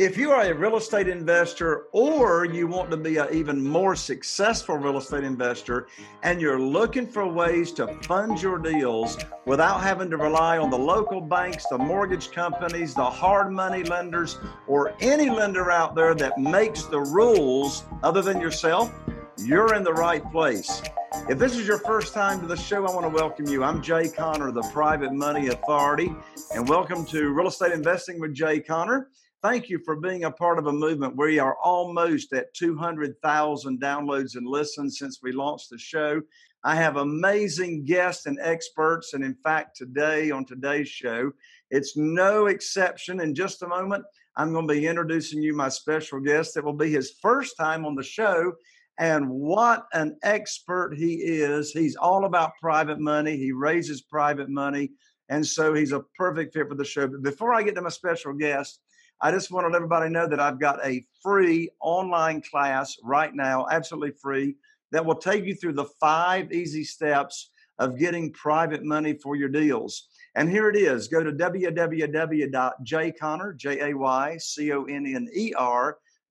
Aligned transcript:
If 0.00 0.16
you 0.16 0.30
are 0.30 0.44
a 0.44 0.54
real 0.54 0.78
estate 0.78 1.08
investor 1.08 1.88
or 1.92 2.46
you 2.46 2.66
want 2.66 2.90
to 2.90 2.96
be 2.96 3.18
an 3.18 3.26
even 3.32 3.62
more 3.62 3.94
successful 3.94 4.78
real 4.78 4.96
estate 4.96 5.24
investor 5.24 5.88
and 6.22 6.40
you're 6.40 6.58
looking 6.58 7.06
for 7.06 7.28
ways 7.30 7.70
to 7.72 7.86
fund 8.04 8.40
your 8.40 8.56
deals 8.56 9.18
without 9.44 9.82
having 9.82 10.08
to 10.08 10.16
rely 10.16 10.56
on 10.56 10.70
the 10.70 10.78
local 10.78 11.20
banks, 11.20 11.66
the 11.66 11.76
mortgage 11.76 12.32
companies, 12.32 12.94
the 12.94 13.04
hard 13.04 13.52
money 13.52 13.82
lenders, 13.82 14.38
or 14.66 14.94
any 15.00 15.28
lender 15.28 15.70
out 15.70 15.94
there 15.94 16.14
that 16.14 16.38
makes 16.38 16.84
the 16.84 17.00
rules 17.00 17.84
other 18.02 18.22
than 18.22 18.40
yourself, 18.40 18.90
you're 19.36 19.74
in 19.74 19.84
the 19.84 19.92
right 19.92 20.24
place. 20.32 20.80
If 21.28 21.38
this 21.38 21.58
is 21.58 21.66
your 21.66 21.78
first 21.80 22.14
time 22.14 22.40
to 22.40 22.46
the 22.46 22.56
show, 22.56 22.86
I 22.86 22.90
want 22.90 23.04
to 23.04 23.10
welcome 23.10 23.46
you. 23.48 23.62
I'm 23.62 23.82
Jay 23.82 24.08
Conner, 24.08 24.50
the 24.50 24.62
Private 24.72 25.12
Money 25.12 25.48
Authority, 25.48 26.16
and 26.54 26.66
welcome 26.66 27.04
to 27.04 27.34
Real 27.34 27.48
Estate 27.48 27.72
Investing 27.72 28.18
with 28.18 28.32
Jay 28.32 28.60
Conner. 28.60 29.10
Thank 29.42 29.70
you 29.70 29.78
for 29.86 29.96
being 29.96 30.24
a 30.24 30.30
part 30.30 30.58
of 30.58 30.66
a 30.66 30.72
movement. 30.72 31.16
We 31.16 31.38
are 31.38 31.56
almost 31.64 32.34
at 32.34 32.52
200,000 32.52 33.80
downloads 33.80 34.36
and 34.36 34.46
listens 34.46 34.98
since 34.98 35.20
we 35.22 35.32
launched 35.32 35.70
the 35.70 35.78
show. 35.78 36.20
I 36.62 36.74
have 36.74 36.96
amazing 36.96 37.86
guests 37.86 38.26
and 38.26 38.38
experts. 38.42 39.14
And 39.14 39.24
in 39.24 39.34
fact, 39.42 39.78
today 39.78 40.30
on 40.30 40.44
today's 40.44 40.90
show, 40.90 41.32
it's 41.70 41.96
no 41.96 42.48
exception. 42.48 43.20
In 43.20 43.34
just 43.34 43.62
a 43.62 43.66
moment, 43.66 44.04
I'm 44.36 44.52
going 44.52 44.68
to 44.68 44.74
be 44.74 44.86
introducing 44.86 45.42
you 45.42 45.54
my 45.54 45.70
special 45.70 46.20
guest. 46.20 46.58
It 46.58 46.64
will 46.64 46.74
be 46.74 46.92
his 46.92 47.14
first 47.22 47.56
time 47.56 47.86
on 47.86 47.94
the 47.94 48.02
show. 48.02 48.52
And 48.98 49.30
what 49.30 49.86
an 49.94 50.18
expert 50.22 50.92
he 50.94 51.14
is. 51.14 51.72
He's 51.72 51.96
all 51.96 52.26
about 52.26 52.58
private 52.60 53.00
money, 53.00 53.38
he 53.38 53.52
raises 53.52 54.02
private 54.02 54.50
money. 54.50 54.90
And 55.30 55.46
so 55.46 55.72
he's 55.72 55.92
a 55.92 56.04
perfect 56.18 56.52
fit 56.52 56.68
for 56.68 56.74
the 56.74 56.84
show. 56.84 57.08
But 57.08 57.22
before 57.22 57.54
I 57.54 57.62
get 57.62 57.74
to 57.76 57.80
my 57.80 57.88
special 57.88 58.34
guest, 58.34 58.80
I 59.22 59.30
just 59.30 59.50
want 59.50 59.64
to 59.64 59.68
let 59.68 59.76
everybody 59.76 60.08
know 60.08 60.26
that 60.26 60.40
I've 60.40 60.58
got 60.58 60.84
a 60.84 61.04
free 61.22 61.70
online 61.80 62.42
class 62.42 62.96
right 63.02 63.34
now, 63.34 63.66
absolutely 63.70 64.12
free, 64.12 64.56
that 64.92 65.04
will 65.04 65.14
take 65.14 65.44
you 65.44 65.54
through 65.54 65.74
the 65.74 65.88
five 66.00 66.52
easy 66.52 66.84
steps 66.84 67.50
of 67.78 67.98
getting 67.98 68.32
private 68.32 68.84
money 68.84 69.14
for 69.14 69.36
your 69.36 69.48
deals. 69.48 70.08
And 70.34 70.48
here 70.48 70.68
it 70.68 70.76
is. 70.76 71.08
Go 71.08 71.24
to 71.24 71.32
www.jayconner, 71.32 73.56
J-A-Y-C-O-N-N-E-R 73.56 74.38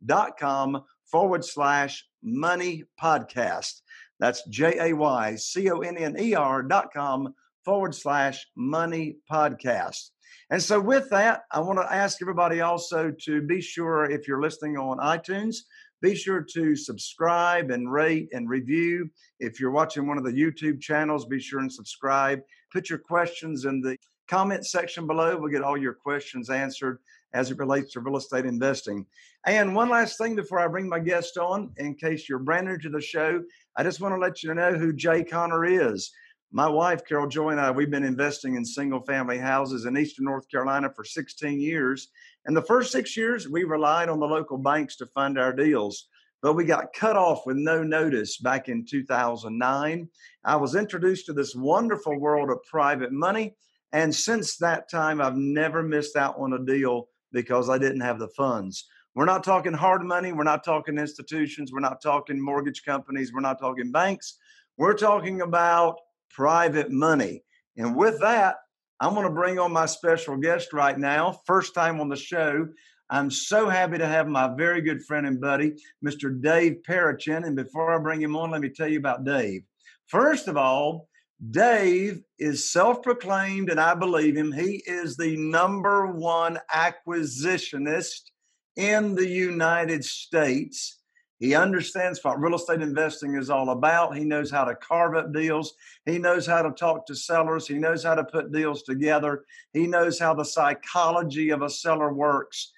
dot 0.06 0.40
com 0.40 0.84
forward 1.06 1.44
slash 1.44 2.08
money 2.24 2.84
podcast. 3.02 3.82
That's 4.20 4.48
J-A-Y-C-O-N-N-E-R 4.48 6.64
dot 6.64 6.94
com 6.94 7.34
forward 7.66 7.96
slash 7.96 8.48
money 8.56 9.18
podcast. 9.30 10.12
And 10.50 10.62
so, 10.62 10.80
with 10.80 11.10
that, 11.10 11.44
I 11.52 11.60
want 11.60 11.80
to 11.80 11.94
ask 11.94 12.22
everybody 12.22 12.62
also 12.62 13.12
to 13.26 13.42
be 13.42 13.62
sure 13.62 14.06
if 14.06 14.28
you're 14.28 14.42
listening 14.42 14.78
on 14.78 14.98
iTunes, 14.98 15.58
be 16.02 16.16
sure 16.16 16.42
to 16.54 16.76
subscribe 16.76 17.72
and 17.72 17.92
rate 17.92 18.30
and 18.32 18.50
review. 18.50 19.10
If 19.40 19.60
you're 19.60 19.72
watching 19.72 20.08
one 20.08 20.18
of 20.18 20.24
the 20.24 20.32
YouTube 20.32 20.82
channels, 20.82 21.26
be 21.26 21.40
sure 21.40 21.60
and 21.60 21.72
subscribe. 21.72 22.42
Put 22.72 22.90
your 22.90 23.00
questions 23.00 23.66
in 23.66 23.82
the 23.82 23.98
comment 24.30 24.66
section 24.66 25.08
below. 25.08 25.38
We'll 25.38 25.52
get 25.52 25.64
all 25.64 25.78
your 25.78 25.94
questions 25.94 26.50
answered 26.50 27.00
as 27.34 27.52
it 27.52 27.58
relates 27.58 27.94
to 27.94 28.00
real 28.00 28.18
estate 28.18 28.46
investing. 28.46 29.06
And 29.46 29.76
one 29.76 29.90
last 29.90 30.18
thing 30.18 30.36
before 30.36 30.60
I 30.60 30.68
bring 30.68 30.88
my 30.90 31.00
guest 31.00 31.38
on, 31.38 31.72
in 31.78 31.96
case 31.96 32.28
you're 32.28 32.40
brand 32.40 32.68
new 32.68 32.78
to 32.78 32.90
the 32.90 33.02
show, 33.02 33.44
I 33.76 33.84
just 33.84 34.02
want 34.02 34.14
to 34.14 34.20
let 34.20 34.44
you 34.44 34.54
know 34.54 34.74
who 34.74 34.94
Jay 34.94 35.24
Conner 35.24 35.66
is. 35.66 36.12
My 36.52 36.68
wife, 36.68 37.06
Carol 37.06 37.28
Joy, 37.28 37.52
and 37.52 37.62
I, 37.62 37.70
we've 37.70 37.92
been 37.92 38.04
investing 38.04 38.56
in 38.56 38.66
single 38.66 39.02
family 39.02 39.38
houses 39.38 39.86
in 39.86 39.96
Eastern 39.96 40.26
North 40.26 40.50
Carolina 40.50 40.90
for 40.96 41.04
16 41.04 41.60
years. 41.60 42.08
And 42.46 42.58
the 42.58 42.64
first 42.64 42.92
six 42.92 43.16
years, 43.16 43.48
we 43.48 43.66
relied 43.66 44.10
on 44.10 44.20
the 44.20 44.26
local 44.26 44.58
banks 44.58 44.96
to 44.98 45.06
fund 45.08 45.38
our 45.38 45.54
deals. 45.54 46.08
But 46.42 46.54
we 46.54 46.64
got 46.66 46.94
cut 46.94 47.16
off 47.16 47.46
with 47.46 47.58
no 47.58 47.84
notice 47.84 48.38
back 48.38 48.68
in 48.68 48.84
2009. 48.84 50.10
I 50.44 50.56
was 50.56 50.74
introduced 50.74 51.28
to 51.28 51.34
this 51.34 51.54
wonderful 51.54 52.20
world 52.20 52.50
of 52.50 52.64
private 52.64 53.12
money. 53.12 53.56
And 53.92 54.14
since 54.16 54.58
that 54.58 54.90
time, 54.90 55.22
I've 55.22 55.38
never 55.38 55.84
missed 55.84 56.16
out 56.16 56.36
on 56.40 56.54
a 56.54 56.66
deal 56.66 57.10
because 57.32 57.70
I 57.70 57.78
didn't 57.78 58.02
have 58.02 58.18
the 58.18 58.30
funds. 58.30 58.88
We're 59.14 59.26
not 59.26 59.44
talking 59.44 59.74
hard 59.74 60.04
money. 60.04 60.32
We're 60.32 60.44
not 60.46 60.64
talking 60.64 60.98
institutions. 60.98 61.72
We're 61.72 61.80
not 61.80 62.02
talking 62.02 62.42
mortgage 62.42 62.84
companies. 62.84 63.32
We're 63.34 63.42
not 63.42 63.60
talking 63.60 63.92
banks. 63.92 64.38
We're 64.78 64.98
talking 64.98 65.42
about 65.42 65.98
private 66.30 66.92
money. 66.92 67.44
And 67.78 67.96
with 67.96 68.20
that, 68.22 68.58
I'm 69.00 69.14
going 69.14 69.26
to 69.26 69.34
bring 69.34 69.60
on 69.60 69.72
my 69.72 69.86
special 69.86 70.38
guest 70.38 70.74
right 70.74 70.98
now. 70.98 71.40
First 71.46 71.74
time 71.74 72.02
on 72.02 72.10
the 72.10 72.18
show. 72.18 72.68
I'm 73.10 73.32
so 73.32 73.70
happy 73.70 73.98
to 73.98 74.06
have 74.06 74.28
my 74.28 74.54
very 74.56 74.82
good 74.82 75.04
friend 75.04 75.26
and 75.26 75.42
buddy, 75.42 75.74
Mr. 76.06 76.40
Dave 76.42 76.80
Payerchin. 76.88 77.46
And 77.46 77.56
before 77.56 77.94
I 77.94 77.98
bring 77.98 78.22
him 78.22 78.36
on, 78.36 78.52
let 78.52 78.62
me 78.62 78.70
tell 78.70 78.88
you 78.88 79.00
about 79.00 79.24
Dave. 79.24 79.64
First 80.08 80.48
of 80.48 80.58
all, 80.58 81.08
Dave 81.52 82.22
is 82.38 82.72
self 82.72 83.02
proclaimed, 83.02 83.70
and 83.70 83.80
I 83.80 83.96
believe 83.96 84.36
him. 84.36 84.52
He 84.52 84.84
is 84.86 85.16
the 85.16 85.38
number 85.38 86.08
one 86.08 86.60
acquisitionist 86.76 88.30
in 88.76 89.16
the 89.16 89.28
United 89.28 90.04
States. 90.04 90.99
He 91.40 91.56
understands 91.56 92.22
what 92.22 92.40
real 92.40 92.56
estate 92.56 92.82
investing 92.82 93.36
is 93.36 93.50
all 93.50 93.70
about. 93.70 94.18
He 94.18 94.26
knows 94.26 94.52
how 94.52 94.66
to 94.66 94.76
carve 94.76 95.16
up 95.16 95.34
deals. 95.34 95.74
He 96.06 96.20
knows 96.20 96.46
how 96.46 96.62
to 96.62 96.72
talk 96.72 97.06
to 97.08 97.16
sellers. 97.16 97.66
He 97.66 97.76
knows 97.76 98.04
how 98.04 98.16
to 98.16 98.26
put 98.26 98.52
deals 98.52 98.84
together. 98.84 99.46
He 99.72 99.88
knows 99.88 100.20
how 100.20 100.34
the 100.34 100.44
psychology 100.44 101.50
of 101.52 101.62
a 101.62 101.70
seller 101.70 102.14
works. 102.14 102.74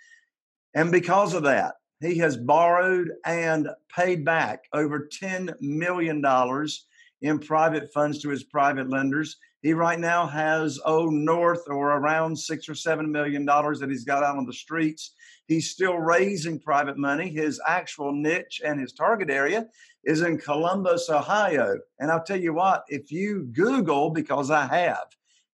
And 0.75 0.91
because 0.91 1.33
of 1.33 1.43
that, 1.43 1.75
he 2.01 2.17
has 2.19 2.37
borrowed 2.37 3.11
and 3.25 3.67
paid 3.95 4.23
back 4.23 4.65
over 4.73 5.09
$10 5.21 5.59
million 5.59 6.23
in 7.21 7.39
private 7.39 7.91
funds 7.93 8.19
to 8.19 8.29
his 8.29 8.43
private 8.43 8.89
lenders. 8.89 9.37
He 9.61 9.73
right 9.73 9.99
now 9.99 10.25
has, 10.25 10.79
oh, 10.85 11.05
north 11.05 11.67
or 11.67 11.91
around 11.91 12.35
six 12.37 12.67
or 12.67 12.75
seven 12.75 13.11
million 13.11 13.45
dollars 13.45 13.79
that 13.79 13.89
he's 13.89 14.03
got 14.03 14.23
out 14.23 14.37
on 14.37 14.45
the 14.45 14.53
streets. 14.53 15.13
He's 15.47 15.69
still 15.69 15.97
raising 15.97 16.59
private 16.59 16.97
money. 16.97 17.29
His 17.29 17.61
actual 17.67 18.11
niche 18.11 18.61
and 18.65 18.79
his 18.79 18.93
target 18.93 19.29
area 19.29 19.67
is 20.03 20.21
in 20.21 20.39
Columbus, 20.39 21.09
Ohio. 21.09 21.77
And 21.99 22.09
I'll 22.09 22.23
tell 22.23 22.39
you 22.39 22.53
what, 22.53 22.83
if 22.87 23.11
you 23.11 23.49
Google, 23.51 24.09
because 24.09 24.49
I 24.49 24.65
have, 24.65 25.05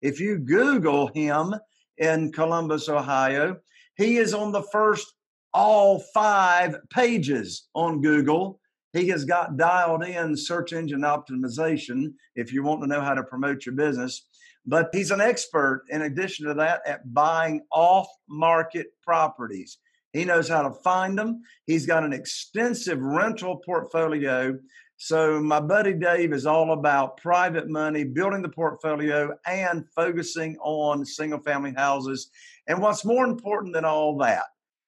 if 0.02 0.20
you 0.20 0.38
Google 0.38 1.08
him 1.08 1.56
in 1.98 2.32
Columbus, 2.32 2.88
Ohio, 2.88 3.58
he 3.98 4.18
is 4.18 4.34
on 4.34 4.52
the 4.52 4.62
first 4.62 5.14
all 5.54 6.00
five 6.14 6.78
pages 6.90 7.68
on 7.74 8.02
Google 8.02 8.60
he 8.94 9.08
has 9.10 9.26
got 9.26 9.58
dialed 9.58 10.04
in 10.04 10.36
search 10.36 10.74
engine 10.74 11.02
optimization 11.02 12.14
if 12.36 12.54
you 12.54 12.64
want 12.64 12.82
to 12.82 12.88
know 12.88 13.02
how 13.02 13.14
to 13.14 13.24
promote 13.24 13.66
your 13.66 13.76
business. 13.76 14.28
But 14.66 14.90
he's 14.94 15.12
an 15.12 15.22
expert, 15.22 15.86
in 15.90 16.02
addition 16.04 16.46
to 16.48 16.54
that, 16.56 16.82
at 16.86 17.14
buying 17.14 17.62
off 17.72 18.08
market 18.28 18.88
properties. 19.02 19.78
He 20.14 20.26
knows 20.26 20.50
how 20.50 20.64
to 20.64 20.74
find 20.74 21.18
them. 21.18 21.42
He's 21.66 21.86
got 21.86 22.04
an 22.04 22.14
extensive 22.14 23.00
rental 23.02 23.58
portfolio. 23.58 24.58
So, 24.98 25.40
my 25.40 25.60
buddy 25.60 25.94
Dave 25.94 26.34
is 26.34 26.46
all 26.46 26.74
about 26.74 27.18
private 27.18 27.70
money, 27.70 28.04
building 28.04 28.42
the 28.42 28.50
portfolio, 28.50 29.38
and 29.46 29.86
focusing 29.96 30.58
on 30.58 31.06
single 31.06 31.40
family 31.40 31.74
houses. 31.76 32.32
And 32.68 32.82
what's 32.82 33.06
more 33.06 33.26
important 33.26 33.74
than 33.74 33.86
all 33.86 34.18
that 34.18 34.46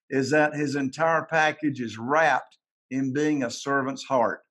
is 0.10 0.32
that 0.32 0.56
his 0.56 0.76
entire 0.76 1.26
package 1.26 1.80
is 1.80 1.98
wrapped 1.98 2.59
in 2.92 3.14
being 3.14 3.44
a 3.44 3.52
servant's 3.52 4.04
heart. 4.04 4.42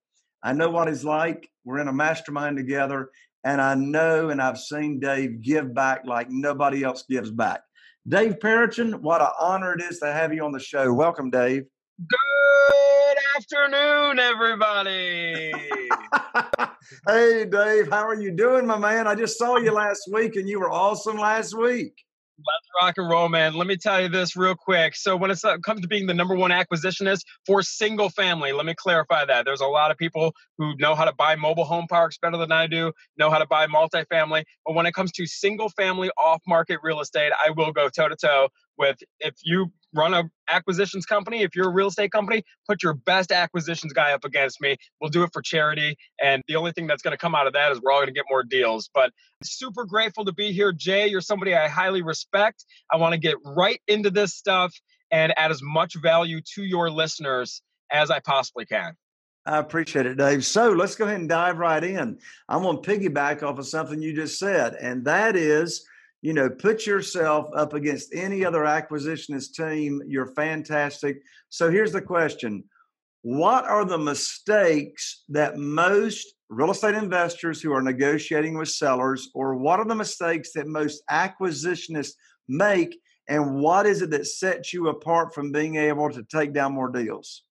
I 0.43 0.53
know 0.53 0.71
what 0.71 0.89
he's 0.89 1.05
like. 1.05 1.49
We're 1.65 1.81
in 1.81 1.89
a 1.89 1.93
mastermind 1.93 2.57
together, 2.57 3.11
and 3.45 3.61
I 3.61 3.75
know 3.75 4.31
and 4.31 4.41
I've 4.41 4.59
seen 4.59 5.01
Dave 5.01 5.43
give 5.43 5.75
back 5.75 6.03
like 6.05 6.31
nobody 6.31 6.85
else 6.85 7.05
gives 7.09 7.31
back. 7.31 7.63
Dave 8.07 8.39
Payerchin, 8.39 9.01
what 9.01 9.21
an 9.21 9.29
honor 9.41 9.75
it 9.75 9.83
is 9.83 9.99
to 9.99 10.13
have 10.13 10.33
you 10.33 10.45
on 10.45 10.53
the 10.53 10.61
show. 10.61 10.93
Welcome, 10.93 11.31
Dave. 11.31 11.65
Good 12.07 13.19
afternoon, 13.37 14.19
everybody. 14.19 15.53
hey, 17.07 17.45
Dave, 17.45 17.91
how 17.91 18.07
are 18.07 18.21
you 18.21 18.31
doing, 18.31 18.67
my 18.67 18.79
man? 18.79 19.07
I 19.07 19.15
just 19.15 19.37
saw 19.37 19.57
you 19.57 19.73
last 19.73 20.09
week, 20.11 20.37
and 20.37 20.49
you 20.49 20.61
were 20.61 20.71
awesome 20.71 21.19
last 21.19 21.57
week. 21.59 21.93
Let's 22.39 22.69
rock 22.81 22.95
and 22.99 23.11
roll, 23.11 23.29
man. 23.29 23.55
Let 23.55 23.67
me 23.67 23.77
tell 23.77 24.01
you 24.01 24.09
this 24.09 24.37
real 24.37 24.55
quick. 24.55 24.95
So, 24.95 25.17
when 25.17 25.33
it 25.33 25.45
uh, 25.45 25.59
comes 25.59 25.81
to 25.81 25.89
being 25.89 26.07
the 26.07 26.15
number 26.15 26.37
one 26.37 26.53
acquisitionist 26.53 27.23
for 27.45 27.63
single 27.63 28.11
family, 28.11 28.53
let 28.53 28.65
me 28.65 28.75
clarify 28.77 29.25
that. 29.25 29.45
There's 29.45 29.61
a 29.61 29.67
lot 29.67 29.91
of 29.91 29.97
people 29.97 30.33
who 30.57 30.77
know 30.77 30.95
how 30.95 31.05
to 31.05 31.13
buy 31.13 31.35
mobile 31.35 31.65
home 31.65 31.87
parks 31.89 32.17
better 32.17 32.37
than 32.37 32.53
I 32.53 32.69
do, 32.69 32.93
know 33.17 33.29
how 33.29 33.39
to 33.39 33.47
buy 33.47 33.67
multifamily. 33.67 34.45
But 34.65 34.75
when 34.75 34.87
it 34.87 34.93
comes 34.93 35.11
to 35.13 35.27
single 35.27 35.69
family 35.71 36.11
off 36.17 36.41
market 36.47 36.79
real 36.83 37.01
estate, 37.01 37.33
I 37.45 37.51
will 37.51 37.73
go 37.73 37.89
toe 37.89 38.09
to 38.09 38.17
toe 38.17 38.49
with 38.77 38.99
if 39.19 39.35
you 39.43 39.73
run 39.95 40.15
a 40.15 40.25
acquisitions 40.51 41.07
company 41.07 41.43
if 41.43 41.55
you're 41.55 41.69
a 41.69 41.73
real 41.73 41.89
estate 41.89 42.11
company 42.11 42.43
put 42.69 42.83
your 42.83 42.95
best 42.95 43.33
acquisitions 43.33 43.93
guy 43.93 44.13
up 44.13 44.25
against 44.25 44.61
me. 44.61 44.77
We'll 45.01 45.11
do 45.11 45.23
it 45.23 45.31
for 45.33 45.43
charity 45.43 45.97
and 46.23 46.43
the 46.49 46.57
only 46.57 46.73
thing 46.73 46.87
that's 46.87 47.03
going 47.03 47.13
to 47.13 47.19
come 47.19 47.35
out 47.35 47.47
of 47.47 47.53
that 47.53 47.73
is 47.73 47.81
we're 47.81 47.93
all 47.93 47.99
going 47.99 48.09
to 48.09 48.13
get 48.13 48.25
more 48.31 48.43
deals. 48.43 48.89
But 48.93 49.13
super 49.43 49.85
grateful 49.85 50.25
to 50.25 50.33
be 50.33 50.53
here 50.53 50.73
jay. 50.73 51.07
You're 51.07 51.21
somebody 51.21 51.55
i 51.55 51.69
highly 51.69 52.03
respect. 52.03 52.65
I 52.93 52.97
want 52.97 53.13
to 53.13 53.19
get 53.19 53.37
right 53.45 53.81
into 53.89 54.11
this 54.11 54.35
stuff 54.35 54.75
and 55.11 55.33
add 55.37 55.51
as 55.51 55.63
much 55.63 55.95
value 56.03 56.41
to 56.55 56.63
your 56.63 56.91
listeners 56.91 57.63
as 57.91 58.11
i 58.11 58.21
possibly 58.21 58.67
can. 58.67 58.95
I 59.47 59.59
appreciate 59.59 60.05
it, 60.05 60.19
Dave. 60.19 60.45
So 60.45 60.73
let's 60.73 60.95
go 60.95 61.07
ahead 61.07 61.21
and 61.21 61.29
dive 61.29 61.59
right 61.59 61.83
in. 61.83 62.19
I'm 62.51 62.63
going 62.63 62.83
to 62.83 62.89
piggyback 62.89 63.43
off 63.43 63.59
of 63.59 63.67
something 63.67 64.03
you 64.03 64.15
just 64.15 64.39
said, 64.39 64.75
and 64.75 65.07
that 65.07 65.37
is 65.37 65.87
you 66.23 66.33
know, 66.33 66.51
put 66.51 66.87
yourself 66.87 67.49
up 67.55 67.75
against 67.75 68.15
any 68.15 68.45
other 68.45 68.61
acquisitionist 68.61 69.53
team. 69.55 70.03
You're 70.07 70.35
fantastic. 70.35 71.23
So 71.49 71.71
here's 71.71 71.93
the 71.93 72.03
question 72.03 72.65
What 73.23 73.65
are 73.65 73.85
the 73.85 73.99
mistakes 73.99 75.25
that 75.29 75.59
most 75.59 76.35
real 76.49 76.71
estate 76.71 76.95
investors 76.95 77.61
who 77.61 77.73
are 77.73 77.83
negotiating 77.83 78.57
with 78.57 78.69
sellers, 78.69 79.29
or 79.35 79.57
what 79.57 79.79
are 79.79 79.87
the 79.87 79.95
mistakes 79.95 80.53
that 80.55 80.67
most 80.67 81.03
acquisitionists 81.11 82.15
make? 82.49 82.99
And 83.29 83.61
what 83.61 83.87
is 83.87 84.01
it 84.01 84.11
that 84.11 84.27
sets 84.27 84.73
you 84.73 84.89
apart 84.89 85.35
from 85.35 85.53
being 85.53 85.77
able 85.77 86.11
to 86.11 86.25
take 86.25 86.55
down 86.55 86.73
more 86.73 86.91
deals? 86.91 87.43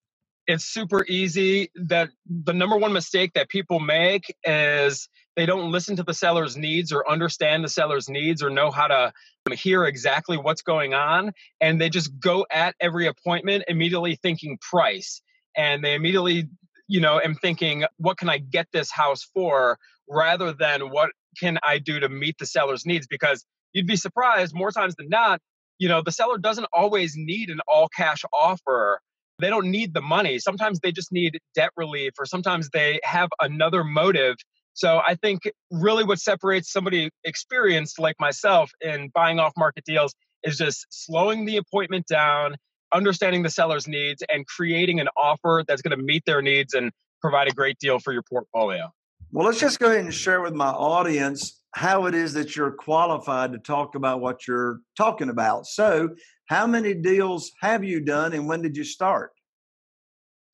It's 0.47 0.63
super 0.63 1.05
easy. 1.05 1.69
That 1.75 2.09
the 2.25 2.53
number 2.53 2.77
one 2.77 2.94
mistake 2.94 3.33
that 3.33 3.49
people 3.49 3.81
make 3.81 4.33
is 4.45 5.09
they 5.35 5.45
don't 5.45 5.71
listen 5.71 5.97
to 5.97 6.03
the 6.03 6.13
seller's 6.13 6.55
needs 6.55 6.94
or 6.94 7.09
understand 7.09 7.63
the 7.63 7.69
seller's 7.69 8.07
needs 8.09 8.41
or 8.41 8.49
know 8.49 8.71
how 8.71 8.88
to 8.88 9.13
hear 9.53 9.85
exactly 9.85 10.38
what's 10.38 10.61
going 10.61 10.94
on. 10.94 11.33
And 11.59 11.79
they 11.79 11.89
just 11.89 12.17
go 12.19 12.45
at 12.49 12.75
every 12.79 13.07
appointment 13.07 13.65
immediately 13.67 14.15
thinking 14.15 14.57
price. 14.57 15.21
And 15.55 15.83
they 15.83 15.95
immediately 15.95 16.47
you 16.88 17.01
know 17.01 17.19
am 17.19 17.35
thinking 17.35 17.83
what 17.97 18.17
can 18.17 18.29
i 18.29 18.38
get 18.38 18.67
this 18.71 18.89
house 18.89 19.27
for? 19.33 19.77
Rather 20.09 20.53
than 20.53 20.89
what 20.89 21.09
can 21.38 21.59
i 21.61 21.77
do 21.77 21.99
to 21.99 22.07
meet 22.07 22.38
the 22.39 22.45
seller's 22.45 22.85
needs? 22.85 23.05
Because 23.05 23.45
you'd 23.73 23.85
be 23.85 23.97
surprised 23.97 24.55
more 24.55 24.71
times 24.71 24.95
than 24.95 25.09
not 25.09 25.41
you 25.77 25.89
know 25.89 26.01
the 26.01 26.11
seller 26.11 26.38
doesn't 26.38 26.67
always 26.73 27.13
need 27.17 27.49
an 27.49 27.59
all 27.67 27.89
cash 27.89 28.23
offer 28.33 29.01
they 29.39 29.50
don't 29.50 29.69
need 29.69 29.94
the 29.94 30.01
money 30.01 30.39
sometimes 30.39 30.80
they 30.80 30.92
just 30.92 31.12
need 31.12 31.39
debt 31.56 31.72
relief 31.78 32.13
or 32.19 32.25
sometimes 32.25 32.69
they 32.69 33.00
have 33.04 33.30
another 33.42 33.84
motive 33.84 34.36
so 34.78 35.01
I 35.07 35.16
think 35.16 35.42
really 35.72 36.04
what 36.04 36.19
separates 36.19 36.72
somebody 36.72 37.10
experienced 37.24 37.98
like 37.98 38.16
myself 38.19 38.69
in 38.80 39.10
buying 39.12 39.39
off 39.39 39.54
market 39.57 39.86
deals 39.86 40.13
is 40.44 40.60
just 40.60 40.86
slowing 40.92 41.45
the 41.45 41.57
appointment 41.57 42.06
down, 42.06 42.56
understanding 42.94 43.42
the 43.42 43.50
seller's 43.50 43.88
needs, 43.88 44.22
and 44.31 44.45
creating 44.45 45.00
an 45.00 45.07
offer 45.18 45.63
that's 45.68 45.81
going 45.81 45.98
to 45.98 46.04
meet 46.04 46.24
their 46.25 46.44
needs 46.44 46.75
and 46.75 46.92
provide 47.22 47.48
a 47.48 47.51
great 47.51 47.80
deal 47.80 47.98
for 47.98 48.13
your 48.13 48.22
portfolio. 48.22 48.92
Well, 49.31 49.48
let's 49.48 49.60
just 49.60 49.80
go 49.80 49.88
ahead 49.88 50.01
and 50.01 50.13
share 50.13 50.42
with 50.42 50.54
my 50.54 50.69
audience 50.69 51.60
how 51.74 52.06
it 52.06 52.13
is 52.13 52.33
that 52.33 52.56
you're 52.56 52.69
qualified 52.69 53.54
to 53.54 53.57
talk 53.57 53.95
about 53.95 54.22
what 54.22 54.48
you're 54.48 54.81
talking 54.95 55.30
about. 55.30 55.66
So, 55.66 56.10
how 56.45 56.68
many 56.68 56.94
deals 56.94 57.52
have 57.61 57.83
you 57.83 58.00
done 58.00 58.33
and 58.33 58.47
when 58.47 58.61
did 58.61 58.78
you 58.78 58.83
start? 58.83 59.31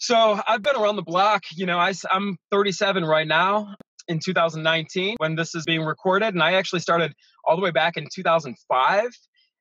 So, 0.04 0.38
I've 0.50 0.62
been 0.62 0.76
around 0.76 0.98
the 0.98 1.02
block. 1.02 1.44
You 1.56 1.66
know, 1.66 1.80
I, 1.80 1.94
am 2.12 2.36
37 2.52 3.06
right 3.06 3.26
now 3.26 3.74
in 4.10 4.20
2019 4.20 5.16
when 5.18 5.36
this 5.38 5.56
is 5.56 5.64
being 5.64 5.82
recorded. 5.82 6.34
And 6.34 6.44
I 6.44 6.56
actually 6.56 6.82
started 6.82 7.14
all 7.46 7.56
the 7.56 7.62
way 7.62 7.72
back 7.72 7.96
in 7.96 8.08
2005. 8.14 9.06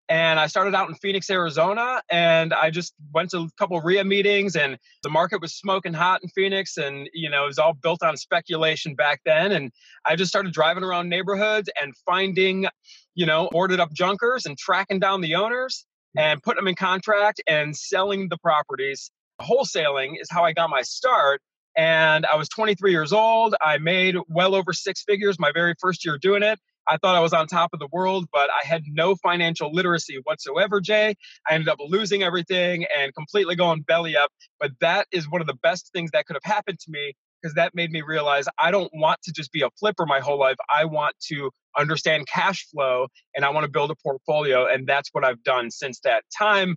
And 0.09 0.41
I 0.41 0.49
started 0.49 0.75
out 0.75 0.89
in 0.89 0.97
Phoenix, 0.97 1.31
Arizona, 1.31 2.03
and 2.11 2.53
I 2.53 2.71
just 2.71 2.93
went 3.15 3.31
to 3.31 3.39
a 3.43 3.49
couple 3.57 3.79
of 3.79 3.85
REIA 3.85 4.03
meetings, 4.03 4.57
and 4.57 4.79
the 5.05 5.11
market 5.11 5.41
was 5.41 5.55
smoking 5.55 5.93
hot 5.95 6.25
in 6.25 6.29
Phoenix, 6.31 6.77
and 6.77 7.09
you 7.15 7.31
know 7.31 7.45
it 7.45 7.47
was 7.47 7.61
all 7.61 7.75
built 7.81 8.03
on 8.03 8.17
speculation 8.17 8.97
back 8.97 9.21
then. 9.25 9.53
And 9.53 9.71
I 10.05 10.17
just 10.17 10.29
started 10.29 10.53
driving 10.53 10.83
around 10.83 11.09
neighborhoods 11.09 11.71
and 11.81 11.95
finding, 12.05 12.67
you 13.15 13.27
know, 13.27 13.49
boarded 13.53 13.79
up 13.79 13.93
junkers 13.93 14.45
and 14.45 14.59
tracking 14.59 14.99
down 14.99 15.21
the 15.21 15.37
owners 15.37 15.87
and 16.19 16.43
putting 16.43 16.59
them 16.59 16.69
in 16.69 16.75
contract 16.75 17.41
and 17.47 17.77
selling 17.77 18.29
the 18.29 18.39
properties. 18.39 19.09
Wholesaling 19.43 20.21
is 20.21 20.29
how 20.31 20.45
I 20.45 20.53
got 20.53 20.71
my 20.71 20.83
start 20.83 21.41
and 21.77 22.27
I 22.27 22.37
was 22.37 22.49
23 22.51 22.91
years 22.91 23.13
old. 23.13 23.55
I 23.61 23.79
made 23.79 24.17
well 24.29 24.55
over 24.55 24.73
six 24.73 25.03
figures 25.03 25.39
my 25.39 25.53
very 25.53 25.75
first 25.81 26.05
year 26.05 26.19
doing 26.19 26.43
it. 26.43 26.59
I 26.89 26.97
thought 26.97 27.15
I 27.15 27.21
was 27.21 27.33
on 27.33 27.47
top 27.47 27.71
of 27.73 27.79
the 27.79 27.89
world, 27.93 28.27
but 28.33 28.51
I 28.51 28.67
had 28.67 28.83
no 28.89 29.15
financial 29.17 29.73
literacy 29.73 30.21
whatsoever, 30.25 30.81
Jay. 30.81 31.15
I 31.49 31.55
ended 31.55 31.69
up 31.69 31.79
losing 31.81 32.23
everything 32.23 32.87
and 32.97 33.15
completely 33.15 33.55
going 33.55 33.83
belly 33.83 34.17
up. 34.17 34.31
But 34.59 34.73
that 34.81 35.07
is 35.13 35.31
one 35.31 35.41
of 35.41 35.47
the 35.47 35.57
best 35.63 35.91
things 35.93 36.11
that 36.13 36.27
could 36.27 36.37
have 36.43 36.53
happened 36.53 36.81
to 36.81 36.91
me 36.91 37.15
because 37.43 37.55
that 37.55 37.75
made 37.75 37.91
me 37.91 38.03
realize 38.03 38.47
I 38.61 38.71
don't 38.71 38.91
want 38.95 39.21
to 39.25 39.33
just 39.33 39.53
be 39.53 39.63
a 39.63 39.71
flipper 39.79 40.07
my 40.07 40.21
whole 40.21 40.39
life. 40.39 40.57
I 40.73 40.85
want 40.85 41.15
to 41.29 41.51
understand 41.77 42.27
cash 42.27 42.67
flow 42.71 43.09
and 43.35 43.45
I 43.45 43.51
want 43.51 43.65
to 43.65 43.71
build 43.71 43.91
a 43.91 43.95
portfolio. 44.03 44.67
And 44.67 44.87
that's 44.87 45.09
what 45.13 45.25
I've 45.25 45.43
done 45.43 45.71
since 45.71 46.01
that 46.01 46.25
time. 46.37 46.77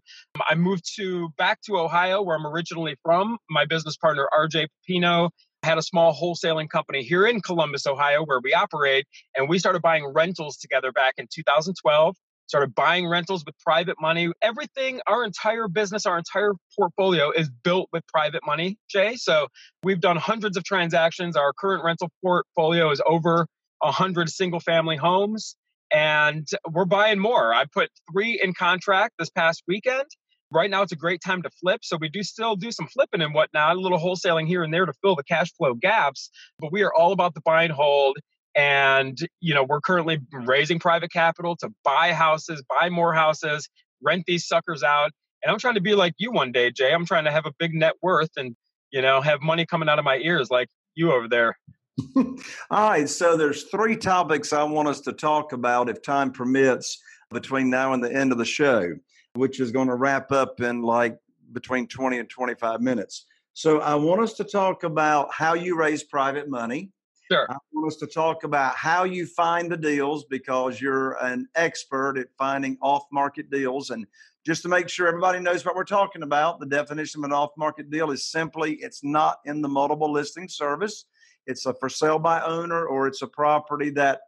I 0.49 0.55
moved 0.55 0.83
to 0.95 1.29
back 1.37 1.59
to 1.67 1.77
Ohio, 1.77 2.21
where 2.21 2.37
I'm 2.37 2.47
originally 2.47 2.95
from. 3.03 3.37
My 3.49 3.65
business 3.65 3.97
partner, 3.97 4.27
RJ 4.37 4.67
Pino, 4.87 5.29
had 5.63 5.77
a 5.77 5.81
small 5.81 6.13
wholesaling 6.13 6.69
company 6.69 7.03
here 7.03 7.25
in 7.25 7.41
Columbus, 7.41 7.87
Ohio, 7.87 8.23
where 8.23 8.39
we 8.43 8.53
operate. 8.53 9.05
And 9.35 9.49
we 9.49 9.59
started 9.59 9.81
buying 9.81 10.05
rentals 10.05 10.57
together 10.57 10.91
back 10.91 11.15
in 11.17 11.27
2012. 11.33 12.15
Started 12.47 12.75
buying 12.75 13.07
rentals 13.07 13.43
with 13.45 13.55
private 13.59 13.95
money. 13.99 14.31
Everything, 14.41 15.01
our 15.07 15.23
entire 15.23 15.67
business, 15.67 16.05
our 16.05 16.17
entire 16.17 16.53
portfolio 16.77 17.31
is 17.31 17.49
built 17.63 17.89
with 17.91 18.05
private 18.07 18.41
money, 18.45 18.77
Jay. 18.89 19.15
So 19.15 19.47
we've 19.83 19.99
done 19.99 20.17
hundreds 20.17 20.57
of 20.57 20.63
transactions. 20.63 21.35
Our 21.35 21.53
current 21.53 21.83
rental 21.83 22.09
portfolio 22.23 22.91
is 22.91 23.01
over 23.05 23.47
100 23.79 24.29
single 24.29 24.59
family 24.59 24.95
homes, 24.95 25.55
and 25.93 26.47
we're 26.71 26.85
buying 26.85 27.19
more. 27.19 27.53
I 27.53 27.65
put 27.65 27.89
three 28.11 28.39
in 28.41 28.53
contract 28.53 29.15
this 29.19 29.29
past 29.29 29.63
weekend. 29.67 30.05
Right 30.51 30.69
now, 30.69 30.83
it's 30.83 30.91
a 30.91 30.97
great 30.97 31.21
time 31.25 31.41
to 31.41 31.49
flip. 31.49 31.81
So 31.83 31.97
we 31.99 32.07
do 32.07 32.21
still 32.21 32.55
do 32.55 32.71
some 32.71 32.87
flipping 32.87 33.21
and 33.21 33.33
whatnot, 33.33 33.75
a 33.75 33.79
little 33.79 33.97
wholesaling 33.97 34.47
here 34.47 34.63
and 34.63 34.73
there 34.73 34.85
to 34.85 34.93
fill 35.01 35.15
the 35.15 35.23
cash 35.23 35.51
flow 35.53 35.73
gaps. 35.73 36.29
But 36.59 36.71
we 36.71 36.83
are 36.83 36.93
all 36.93 37.11
about 37.11 37.33
the 37.33 37.41
buy 37.41 37.63
and 37.63 37.73
hold 37.73 38.17
and 38.55 39.19
you 39.41 39.53
know 39.53 39.63
we're 39.63 39.81
currently 39.81 40.19
raising 40.31 40.79
private 40.79 41.11
capital 41.11 41.55
to 41.57 41.69
buy 41.83 42.13
houses 42.13 42.63
buy 42.69 42.89
more 42.89 43.13
houses 43.13 43.69
rent 44.01 44.23
these 44.25 44.47
suckers 44.47 44.83
out 44.83 45.11
and 45.43 45.51
i'm 45.51 45.59
trying 45.59 45.75
to 45.75 45.81
be 45.81 45.95
like 45.95 46.13
you 46.17 46.31
one 46.31 46.51
day 46.51 46.71
jay. 46.71 46.93
I'm 46.93 47.05
trying 47.05 47.25
to 47.25 47.31
have 47.31 47.45
a 47.45 47.53
big 47.59 47.73
net 47.73 47.93
worth 48.01 48.31
and 48.37 48.55
you 48.91 49.01
know 49.01 49.21
have 49.21 49.41
money 49.41 49.65
coming 49.65 49.89
out 49.89 49.99
of 49.99 50.05
my 50.05 50.17
ears 50.17 50.49
like 50.49 50.69
you 50.95 51.11
over 51.11 51.27
there. 51.27 51.57
All 52.15 52.89
right 52.89 53.09
so 53.09 53.37
there's 53.37 53.63
three 53.63 53.95
topics 53.95 54.51
i 54.51 54.63
want 54.63 54.87
us 54.87 54.99
to 55.01 55.13
talk 55.13 55.53
about 55.53 55.89
if 55.89 56.01
time 56.01 56.31
permits 56.31 57.01
between 57.31 57.69
now 57.69 57.93
and 57.93 58.03
the 58.03 58.13
end 58.13 58.31
of 58.31 58.37
the 58.37 58.45
show 58.45 58.93
which 59.33 59.59
is 59.59 59.71
going 59.71 59.87
to 59.87 59.95
wrap 59.95 60.31
up 60.31 60.61
in 60.61 60.81
like 60.81 61.17
between 61.51 61.87
20 61.87 62.19
and 62.19 62.29
25 62.29 62.81
minutes. 62.81 63.25
So 63.53 63.79
i 63.79 63.95
want 63.95 64.21
us 64.21 64.33
to 64.33 64.43
talk 64.43 64.83
about 64.83 65.33
how 65.33 65.53
you 65.53 65.77
raise 65.77 66.03
private 66.03 66.49
money 66.49 66.91
Sure. 67.31 67.47
I 67.49 67.55
want 67.71 67.87
us 67.87 67.97
to 67.97 68.07
talk 68.07 68.43
about 68.43 68.75
how 68.75 69.03
you 69.03 69.25
find 69.25 69.71
the 69.71 69.77
deals 69.77 70.25
because 70.25 70.79
you're 70.79 71.13
an 71.23 71.47
expert 71.55 72.17
at 72.17 72.27
finding 72.37 72.77
off 72.81 73.03
market 73.11 73.49
deals. 73.49 73.89
And 73.89 74.05
just 74.45 74.61
to 74.61 74.69
make 74.69 74.89
sure 74.89 75.07
everybody 75.07 75.39
knows 75.39 75.65
what 75.65 75.75
we're 75.75 75.85
talking 75.85 76.21
about, 76.21 76.59
the 76.59 76.67
definition 76.67 77.21
of 77.21 77.25
an 77.25 77.33
off 77.33 77.49
market 77.57 77.89
deal 77.89 78.11
is 78.11 78.29
simply 78.29 78.75
it's 78.75 79.03
not 79.03 79.37
in 79.45 79.61
the 79.61 79.67
multiple 79.67 80.11
listing 80.11 80.47
service, 80.47 81.05
it's 81.47 81.65
a 81.65 81.73
for 81.73 81.89
sale 81.89 82.19
by 82.19 82.41
owner, 82.41 82.85
or 82.85 83.07
it's 83.07 83.23
a 83.23 83.27
property 83.27 83.89
that 83.91 84.21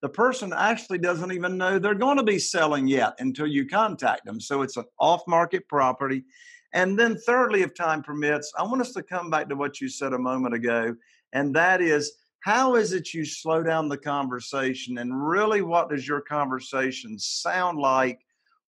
the 0.00 0.08
person 0.08 0.52
actually 0.52 0.98
doesn't 0.98 1.32
even 1.32 1.56
know 1.56 1.78
they're 1.78 1.94
going 1.94 2.18
to 2.18 2.22
be 2.22 2.38
selling 2.38 2.86
yet 2.86 3.14
until 3.18 3.46
you 3.46 3.66
contact 3.66 4.24
them. 4.26 4.40
So 4.40 4.62
it's 4.62 4.76
an 4.76 4.84
off 5.00 5.22
market 5.26 5.66
property. 5.68 6.24
And 6.72 6.98
then, 6.98 7.16
thirdly, 7.16 7.62
if 7.62 7.74
time 7.74 8.02
permits, 8.02 8.52
I 8.58 8.64
want 8.64 8.80
us 8.80 8.92
to 8.92 9.02
come 9.02 9.30
back 9.30 9.48
to 9.48 9.56
what 9.56 9.80
you 9.80 9.88
said 9.88 10.12
a 10.12 10.18
moment 10.18 10.54
ago, 10.54 10.94
and 11.32 11.54
that 11.56 11.80
is 11.80 12.12
how 12.44 12.74
is 12.74 12.92
it 12.92 13.14
you 13.14 13.24
slow 13.24 13.62
down 13.62 13.88
the 13.88 13.96
conversation? 13.96 14.98
And 14.98 15.26
really 15.26 15.62
what 15.62 15.88
does 15.88 16.06
your 16.06 16.20
conversation 16.20 17.18
sound 17.18 17.78
like 17.78 18.20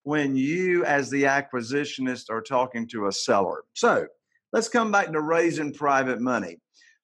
when 0.03 0.35
you 0.35 0.85
as 0.85 1.11
the 1.11 1.25
acquisitionist 1.25 2.31
are 2.31 2.41
talking 2.41 2.89
to 2.89 3.09
a 3.09 3.13
seller? 3.13 3.65
So 3.75 4.07
let's 4.53 4.69
come 4.69 4.91
back 4.91 5.13
to 5.13 5.21
raising 5.21 5.73
private 5.73 6.21
money. 6.21 6.57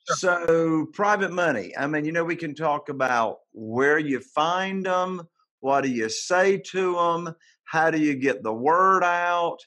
Sure. 0.05 0.17
so 0.17 0.87
private 0.87 1.31
money 1.31 1.73
i 1.79 1.87
mean 1.87 2.05
you 2.05 2.11
know 2.11 2.25
we 2.25 2.35
can 2.35 2.57
talk 2.57 2.88
about 2.88 3.37
where 3.52 4.00
you 4.00 4.19
find 4.19 4.85
them 4.85 5.23
what 5.61 5.83
do 5.83 5.91
you 5.91 6.09
say 6.09 6.59
to 6.59 6.97
them 6.97 7.33
how 7.67 7.88
do 7.88 8.00
you 8.00 8.17
get 8.17 8.43
the 8.43 8.52
word 8.52 9.05
out 9.05 9.61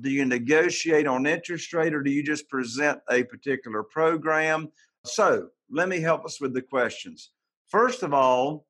do 0.00 0.10
you 0.10 0.24
negotiate 0.24 1.06
on 1.06 1.26
interest 1.26 1.72
rate 1.72 1.94
or 1.94 2.02
do 2.02 2.10
you 2.10 2.22
just 2.22 2.48
present 2.48 3.00
a 3.10 3.22
particular 3.24 3.82
program? 3.82 4.68
So 5.04 5.48
let 5.70 5.88
me 5.88 6.00
help 6.00 6.24
us 6.24 6.40
with 6.40 6.54
the 6.54 6.62
questions. 6.62 7.30
First 7.68 8.02
of 8.02 8.12
all, 8.12 8.66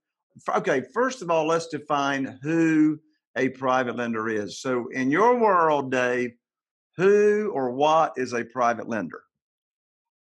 okay, 0.48 0.82
first 0.92 1.22
of 1.22 1.30
all, 1.30 1.46
let's 1.46 1.68
define 1.68 2.38
who 2.42 3.00
a 3.36 3.48
private 3.50 3.96
lender 3.96 4.28
is. 4.28 4.60
So, 4.60 4.88
in 4.88 5.10
your 5.10 5.38
world, 5.38 5.90
Dave, 5.90 6.32
who 6.96 7.50
or 7.54 7.70
what 7.70 8.12
is 8.16 8.32
a 8.32 8.44
private 8.44 8.88
lender? 8.88 9.22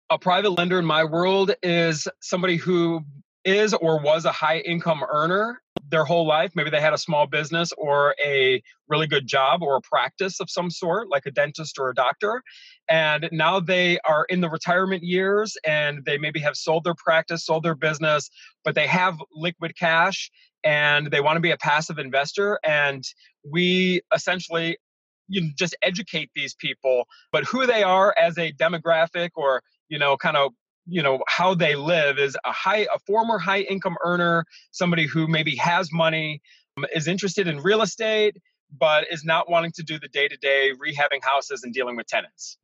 A 0.10 0.20
private 0.20 0.52
lender 0.52 0.80
in 0.80 0.86
my 0.86 1.04
world 1.04 1.54
is 1.64 2.08
somebody 2.20 2.58
who 2.58 3.02
is 3.44 3.74
or 3.74 4.02
was 4.02 4.26
a 4.26 4.32
high 4.32 4.60
income 4.60 5.04
earner 5.10 5.62
their 5.90 6.06
whole 6.06 6.26
life. 6.26 6.52
Maybe 6.56 6.70
they 6.70 6.82
had 6.82 6.94
a 6.94 6.98
small 6.98 7.28
business 7.28 7.72
or 7.78 8.16
a 8.24 8.62
really 8.88 9.08
good 9.08 9.28
job 9.28 9.62
or 9.62 9.78
a 9.78 9.82
practice 9.82 10.40
of 10.40 10.50
some 10.50 10.70
sort, 10.70 11.10
like 11.10 11.26
a 11.26 11.32
dentist 11.32 11.78
or 11.80 11.90
a 11.90 11.94
doctor. 11.94 12.42
And 12.90 13.30
now 13.32 13.60
they 13.60 14.00
are 14.06 14.26
in 14.26 14.42
the 14.42 14.50
retirement 14.50 15.04
years 15.04 15.58
and 15.66 16.04
they 16.06 16.18
maybe 16.18 16.40
have 16.40 16.56
sold 16.56 16.84
their 16.84 16.96
practice, 16.96 17.46
sold 17.46 17.64
their 17.64 17.76
business, 17.76 18.30
but 18.64 18.76
they 18.76 18.88
have 18.88 19.18
liquid 19.34 19.78
cash 19.78 20.32
and 20.64 21.12
they 21.12 21.22
want 21.22 21.38
to 21.38 21.42
be 21.42 21.52
a 21.52 21.58
passive 21.58 22.00
investor. 22.00 22.60
And 22.64 23.04
we 23.44 24.02
essentially 24.14 24.78
you 25.28 25.52
just 25.56 25.76
educate 25.82 26.30
these 26.36 26.54
people, 26.54 27.06
but 27.32 27.44
who 27.46 27.66
they 27.66 27.84
are 27.84 28.14
as 28.18 28.38
a 28.38 28.52
demographic 28.54 29.30
or 29.36 29.62
you 29.90 30.00
know 30.00 30.18
kind 30.18 30.38
of 30.38 30.52
you 30.88 31.02
know 31.02 31.24
how 31.28 31.54
they 31.54 31.76
live 31.76 32.18
is 32.20 32.38
a 32.46 32.52
high 32.52 32.88
a 32.94 33.00
former 33.06 33.38
high 33.38 33.62
income 33.62 33.96
earner 34.04 34.46
somebody 34.72 35.08
who 35.08 35.28
maybe 35.28 35.56
has 35.56 35.92
money 35.92 36.42
um, 36.78 36.86
is 36.94 37.08
interested 37.08 37.48
in 37.48 37.58
real 37.60 37.82
estate 37.82 38.38
but 38.78 39.06
is 39.12 39.24
not 39.24 39.50
wanting 39.50 39.72
to 39.72 39.84
do 39.84 40.00
the 40.00 40.08
day-to-day 40.08 40.72
rehabbing 40.74 41.24
houses 41.24 41.64
and 41.64 41.74
dealing 41.74 41.96
with 41.96 42.08
tenants. 42.08 42.58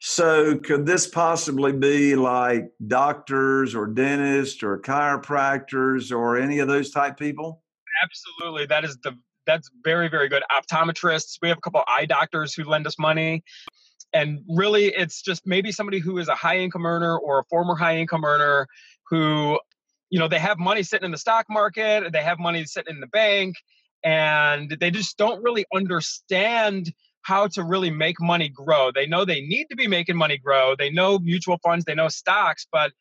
So 0.00 0.58
could 0.58 0.84
this 0.84 1.06
possibly 1.06 1.72
be 1.72 2.14
like 2.14 2.70
doctors 2.86 3.74
or 3.74 3.86
dentists 3.86 4.62
or 4.62 4.78
chiropractors 4.78 6.12
or 6.12 6.36
any 6.36 6.58
of 6.58 6.68
those 6.68 6.90
type 6.90 7.18
people? 7.18 7.62
Absolutely 8.02 8.66
that 8.66 8.84
is 8.84 8.98
the 9.02 9.16
that's 9.46 9.70
very 9.82 10.08
very 10.08 10.28
good. 10.28 10.42
Optometrists 10.50 11.38
we 11.40 11.48
have 11.48 11.58
a 11.58 11.60
couple 11.60 11.82
eye 11.86 12.06
doctors 12.06 12.54
who 12.54 12.64
lend 12.64 12.86
us 12.86 12.98
money 12.98 13.42
and 14.14 14.40
really 14.48 14.86
it's 14.86 15.20
just 15.20 15.46
maybe 15.46 15.72
somebody 15.72 15.98
who 15.98 16.16
is 16.18 16.28
a 16.28 16.34
high 16.34 16.56
income 16.58 16.86
earner 16.86 17.18
or 17.18 17.40
a 17.40 17.44
former 17.44 17.74
high 17.74 17.98
income 17.98 18.24
earner 18.24 18.66
who 19.10 19.58
you 20.08 20.18
know 20.18 20.28
they 20.28 20.38
have 20.38 20.58
money 20.58 20.82
sitting 20.82 21.04
in 21.04 21.10
the 21.10 21.18
stock 21.18 21.44
market 21.50 22.10
they 22.12 22.22
have 22.22 22.38
money 22.38 22.64
sitting 22.64 22.94
in 22.94 23.00
the 23.00 23.06
bank 23.08 23.56
and 24.04 24.76
they 24.80 24.90
just 24.90 25.18
don't 25.18 25.42
really 25.42 25.66
understand 25.74 26.92
how 27.22 27.46
to 27.46 27.64
really 27.64 27.90
make 27.90 28.20
money 28.20 28.50
grow. 28.50 28.92
They 28.94 29.06
know 29.06 29.24
they 29.24 29.40
need 29.40 29.68
to 29.70 29.76
be 29.76 29.86
making 29.86 30.14
money 30.14 30.36
grow. 30.36 30.76
They 30.76 30.90
know 30.90 31.18
mutual 31.18 31.58
funds 31.62 31.84
they 31.84 31.94
know 31.94 32.08
stocks 32.08 32.66
but 32.70 32.92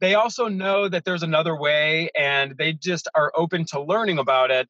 they 0.00 0.14
also 0.14 0.48
know 0.48 0.88
that 0.88 1.04
there's 1.04 1.22
another 1.22 1.58
way 1.58 2.10
and 2.16 2.56
they 2.56 2.72
just 2.72 3.08
are 3.14 3.32
open 3.34 3.64
to 3.66 3.82
learning 3.82 4.18
about 4.18 4.50
it. 4.50 4.68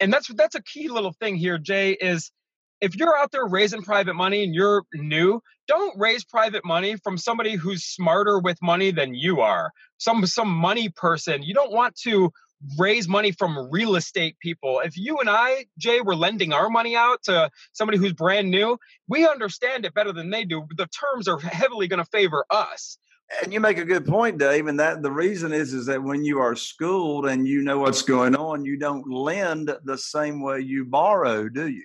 And 0.00 0.12
that's 0.12 0.28
that's 0.34 0.54
a 0.54 0.62
key 0.62 0.88
little 0.88 1.12
thing 1.12 1.36
here 1.36 1.58
jay 1.58 1.92
is 1.92 2.32
if 2.80 2.96
you're 2.96 3.16
out 3.16 3.30
there 3.30 3.46
raising 3.46 3.82
private 3.82 4.14
money 4.14 4.42
and 4.42 4.54
you're 4.54 4.84
new, 4.94 5.42
don't 5.68 5.98
raise 5.98 6.24
private 6.24 6.64
money 6.64 6.96
from 6.96 7.18
somebody 7.18 7.54
who's 7.54 7.84
smarter 7.84 8.38
with 8.38 8.60
money 8.62 8.90
than 8.90 9.14
you 9.14 9.40
are. 9.40 9.70
Some 9.98 10.26
some 10.26 10.50
money 10.50 10.88
person. 10.88 11.42
You 11.42 11.54
don't 11.54 11.72
want 11.72 11.96
to 12.02 12.32
raise 12.78 13.08
money 13.08 13.32
from 13.32 13.70
real 13.70 13.96
estate 13.96 14.36
people. 14.40 14.80
If 14.80 14.96
you 14.96 15.18
and 15.18 15.30
I, 15.30 15.66
Jay, 15.78 16.00
were 16.00 16.16
lending 16.16 16.52
our 16.52 16.68
money 16.68 16.96
out 16.96 17.22
to 17.24 17.50
somebody 17.72 17.98
who's 17.98 18.12
brand 18.12 18.50
new, 18.50 18.78
we 19.08 19.26
understand 19.26 19.84
it 19.84 19.94
better 19.94 20.12
than 20.12 20.30
they 20.30 20.44
do. 20.44 20.66
The 20.76 20.86
terms 20.88 21.28
are 21.28 21.38
heavily 21.38 21.88
going 21.88 22.02
to 22.02 22.10
favor 22.10 22.44
us. 22.50 22.98
And 23.42 23.52
you 23.52 23.60
make 23.60 23.78
a 23.78 23.84
good 23.84 24.04
point, 24.06 24.38
Dave. 24.38 24.66
And 24.66 24.80
that 24.80 25.02
the 25.02 25.12
reason 25.12 25.52
is 25.52 25.72
is 25.72 25.86
that 25.86 26.02
when 26.02 26.24
you 26.24 26.40
are 26.40 26.56
schooled 26.56 27.26
and 27.26 27.46
you 27.46 27.62
know 27.62 27.78
what's 27.78 28.02
going 28.02 28.34
on, 28.34 28.64
you 28.64 28.76
don't 28.76 29.08
lend 29.08 29.72
the 29.84 29.98
same 29.98 30.42
way 30.42 30.60
you 30.60 30.84
borrow, 30.84 31.48
do 31.48 31.68
you? 31.68 31.84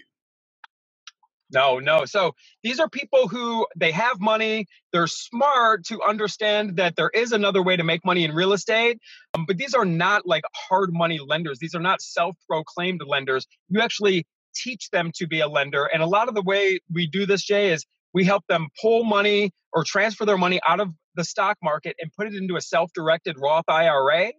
No, 1.55 1.79
no. 1.79 2.03
So 2.03 2.33
these 2.63 2.81
are 2.81 2.89
people 2.89 3.29
who 3.29 3.65
they 3.77 3.91
have 3.91 4.19
money. 4.19 4.65
They're 4.91 5.07
smart 5.07 5.85
to 5.85 6.01
understand 6.03 6.75
that 6.75 6.97
there 6.97 7.09
is 7.09 7.31
another 7.31 7.63
way 7.63 7.77
to 7.77 7.83
make 7.83 8.03
money 8.03 8.25
in 8.25 8.35
real 8.35 8.51
estate. 8.51 8.99
Um, 9.33 9.45
but 9.47 9.57
these 9.57 9.73
are 9.73 9.85
not 9.85 10.27
like 10.27 10.43
hard 10.53 10.91
money 10.91 11.19
lenders. 11.25 11.57
These 11.59 11.73
are 11.73 11.79
not 11.79 12.01
self 12.01 12.35
proclaimed 12.49 13.01
lenders. 13.07 13.47
You 13.69 13.79
actually 13.79 14.27
teach 14.53 14.89
them 14.89 15.11
to 15.15 15.27
be 15.27 15.39
a 15.39 15.47
lender. 15.47 15.85
And 15.85 16.03
a 16.03 16.05
lot 16.05 16.27
of 16.27 16.35
the 16.35 16.41
way 16.41 16.79
we 16.93 17.07
do 17.07 17.25
this, 17.25 17.41
Jay, 17.41 17.71
is 17.71 17.85
we 18.13 18.25
help 18.25 18.43
them 18.49 18.67
pull 18.81 19.05
money 19.05 19.51
or 19.71 19.85
transfer 19.85 20.25
their 20.25 20.37
money 20.37 20.59
out 20.67 20.81
of 20.81 20.89
the 21.15 21.23
stock 21.23 21.57
market 21.63 21.95
and 21.99 22.11
put 22.17 22.27
it 22.27 22.35
into 22.35 22.57
a 22.57 22.61
self 22.61 22.91
directed 22.93 23.37
Roth 23.39 23.69
IRA. 23.69 24.33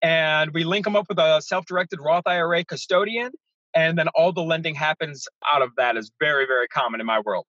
And 0.00 0.52
we 0.54 0.62
link 0.62 0.84
them 0.84 0.94
up 0.94 1.06
with 1.08 1.18
a 1.18 1.40
self 1.40 1.66
directed 1.66 1.98
Roth 2.00 2.26
IRA 2.26 2.64
custodian 2.64 3.32
and 3.74 3.96
then 3.98 4.08
all 4.08 4.32
the 4.32 4.42
lending 4.42 4.74
happens 4.74 5.26
out 5.52 5.62
of 5.62 5.70
that 5.76 5.96
is 5.96 6.10
very 6.20 6.46
very 6.46 6.68
common 6.68 7.00
in 7.00 7.06
my 7.06 7.20
world. 7.20 7.46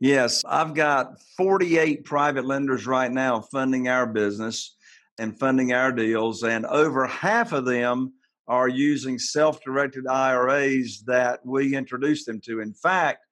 Yes 0.00 0.44
i've 0.46 0.74
got 0.74 1.20
48 1.36 2.04
private 2.04 2.44
lenders 2.44 2.86
right 2.86 3.10
now 3.10 3.40
funding 3.40 3.88
our 3.88 4.06
business 4.06 4.76
and 5.18 5.38
funding 5.38 5.72
our 5.72 5.92
deals 5.92 6.42
and 6.42 6.66
over 6.66 7.06
half 7.06 7.52
of 7.52 7.64
them 7.64 8.12
are 8.48 8.68
using 8.68 9.18
self-directed 9.18 10.06
iras 10.06 11.02
that 11.06 11.40
we 11.44 11.74
introduce 11.74 12.24
them 12.24 12.40
to. 12.42 12.60
In 12.60 12.72
fact 12.72 13.24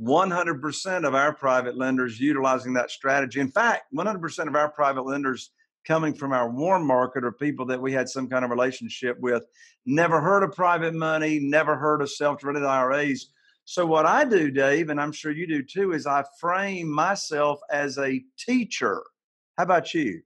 100% 0.00 1.06
of 1.06 1.14
our 1.14 1.34
private 1.34 1.76
lenders 1.76 2.20
utilizing 2.20 2.72
that 2.74 2.90
strategy. 2.90 3.40
In 3.40 3.50
fact 3.50 3.84
100% 3.92 4.48
of 4.48 4.54
our 4.54 4.70
private 4.70 5.02
lenders 5.02 5.50
coming 5.88 6.14
from 6.14 6.32
our 6.32 6.50
warm 6.50 6.86
market 6.86 7.24
or 7.24 7.32
people 7.32 7.64
that 7.66 7.80
we 7.80 7.92
had 7.92 8.08
some 8.08 8.28
kind 8.28 8.44
of 8.44 8.50
relationship 8.50 9.18
with. 9.18 9.42
Never 9.86 10.20
heard 10.20 10.42
of 10.42 10.52
private 10.52 10.94
money, 10.94 11.40
never 11.40 11.76
heard 11.76 12.02
of 12.02 12.10
self 12.10 12.40
directed 12.40 12.64
IRAs. 12.64 13.30
So, 13.64 13.86
what 13.86 14.06
I 14.06 14.24
do, 14.24 14.50
Dave, 14.50 14.90
and 14.90 15.00
I'm 15.00 15.12
sure 15.12 15.32
you 15.32 15.46
do 15.46 15.62
too, 15.62 15.92
is 15.92 16.06
I 16.06 16.24
frame 16.40 16.92
myself 16.92 17.58
as 17.70 17.98
a 17.98 18.22
teacher. 18.38 19.02
How 19.56 19.64
about 19.64 19.92
you? 19.94 20.20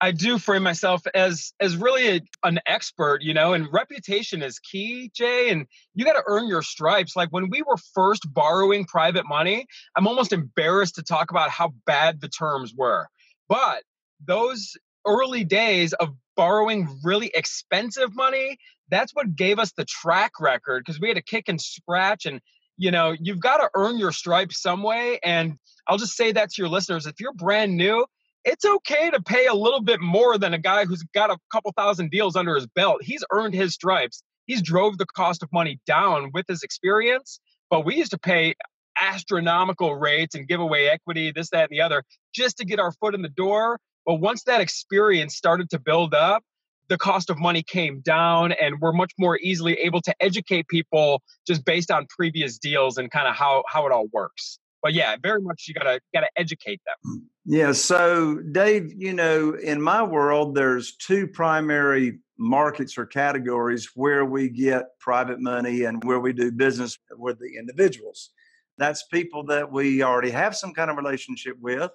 I 0.00 0.12
do 0.12 0.38
frame 0.38 0.62
myself 0.62 1.02
as 1.12 1.52
as 1.58 1.76
really 1.76 2.16
a, 2.16 2.20
an 2.44 2.60
expert, 2.66 3.22
you 3.22 3.34
know, 3.34 3.52
and 3.52 3.66
reputation 3.72 4.42
is 4.42 4.60
key, 4.60 5.10
Jay. 5.12 5.50
And 5.50 5.66
you 5.94 6.04
got 6.04 6.12
to 6.12 6.22
earn 6.26 6.46
your 6.46 6.62
stripes. 6.62 7.16
Like 7.16 7.30
when 7.30 7.50
we 7.50 7.62
were 7.62 7.76
first 7.94 8.32
borrowing 8.32 8.84
private 8.84 9.26
money, 9.26 9.66
I'm 9.96 10.06
almost 10.06 10.32
embarrassed 10.32 10.94
to 10.96 11.02
talk 11.02 11.32
about 11.32 11.50
how 11.50 11.74
bad 11.84 12.20
the 12.20 12.28
terms 12.28 12.72
were. 12.76 13.08
But 13.48 13.82
those 14.24 14.76
early 15.06 15.44
days 15.44 15.92
of 15.94 16.10
borrowing 16.36 16.88
really 17.02 17.30
expensive 17.34 18.14
money, 18.14 18.58
that's 18.90 19.14
what 19.14 19.36
gave 19.36 19.58
us 19.58 19.72
the 19.72 19.84
track 19.84 20.32
record 20.40 20.84
because 20.84 21.00
we 21.00 21.08
had 21.08 21.16
to 21.16 21.22
kick 21.22 21.48
and 21.48 21.60
scratch 21.60 22.26
and 22.26 22.40
you 22.78 22.92
know, 22.92 23.14
you've 23.20 23.40
got 23.40 23.58
to 23.58 23.68
earn 23.74 23.98
your 23.98 24.12
stripes 24.12 24.62
some 24.62 24.82
way. 24.82 25.18
And 25.24 25.58
I'll 25.88 25.98
just 25.98 26.16
say 26.16 26.32
that 26.32 26.50
to 26.50 26.62
your 26.62 26.68
listeners. 26.68 27.06
If 27.06 27.20
you're 27.20 27.32
brand 27.32 27.76
new, 27.76 28.06
it's 28.44 28.64
okay 28.64 29.10
to 29.10 29.20
pay 29.20 29.46
a 29.46 29.54
little 29.54 29.82
bit 29.82 30.00
more 30.00 30.38
than 30.38 30.54
a 30.54 30.58
guy 30.58 30.84
who's 30.84 31.02
got 31.12 31.30
a 31.30 31.36
couple 31.52 31.72
thousand 31.76 32.12
deals 32.12 32.36
under 32.36 32.54
his 32.54 32.68
belt. 32.68 33.02
He's 33.02 33.24
earned 33.32 33.54
his 33.54 33.74
stripes. 33.74 34.22
He's 34.46 34.62
drove 34.62 34.96
the 34.96 35.06
cost 35.06 35.42
of 35.42 35.52
money 35.52 35.80
down 35.86 36.30
with 36.32 36.46
his 36.48 36.62
experience. 36.62 37.40
But 37.68 37.84
we 37.84 37.96
used 37.96 38.12
to 38.12 38.18
pay 38.18 38.54
astronomical 39.00 39.96
rates 39.96 40.34
and 40.34 40.46
give 40.48 40.60
away 40.60 40.88
equity, 40.88 41.32
this, 41.32 41.50
that, 41.50 41.64
and 41.64 41.70
the 41.70 41.82
other, 41.82 42.04
just 42.32 42.58
to 42.58 42.64
get 42.64 42.78
our 42.78 42.92
foot 42.92 43.14
in 43.14 43.22
the 43.22 43.28
door. 43.28 43.78
But 44.08 44.20
once 44.20 44.42
that 44.44 44.62
experience 44.62 45.36
started 45.36 45.68
to 45.68 45.78
build 45.78 46.14
up, 46.14 46.42
the 46.88 46.96
cost 46.96 47.28
of 47.28 47.38
money 47.38 47.62
came 47.62 48.00
down 48.00 48.52
and 48.52 48.80
we're 48.80 48.94
much 48.94 49.12
more 49.18 49.38
easily 49.42 49.74
able 49.74 50.00
to 50.00 50.14
educate 50.18 50.66
people 50.68 51.22
just 51.46 51.62
based 51.66 51.90
on 51.90 52.06
previous 52.16 52.56
deals 52.56 52.96
and 52.96 53.10
kind 53.10 53.28
of 53.28 53.36
how, 53.36 53.64
how 53.68 53.84
it 53.84 53.92
all 53.92 54.06
works. 54.10 54.60
But 54.82 54.94
yeah, 54.94 55.16
very 55.22 55.42
much 55.42 55.66
you 55.68 55.74
gotta 55.74 56.00
gotta 56.14 56.28
educate 56.36 56.80
them. 56.86 57.28
Yeah. 57.44 57.72
So, 57.72 58.38
Dave, 58.50 58.94
you 58.96 59.12
know, 59.12 59.52
in 59.52 59.82
my 59.82 60.02
world, 60.02 60.54
there's 60.54 60.96
two 60.96 61.26
primary 61.26 62.20
markets 62.38 62.96
or 62.96 63.04
categories 63.04 63.90
where 63.94 64.24
we 64.24 64.48
get 64.48 64.84
private 65.00 65.38
money 65.38 65.82
and 65.84 66.02
where 66.04 66.20
we 66.20 66.32
do 66.32 66.50
business 66.50 66.96
with 67.12 67.38
the 67.40 67.58
individuals. 67.58 68.30
That's 68.78 69.04
people 69.12 69.44
that 69.46 69.70
we 69.70 70.02
already 70.02 70.30
have 70.30 70.56
some 70.56 70.72
kind 70.72 70.90
of 70.90 70.96
relationship 70.96 71.56
with. 71.60 71.90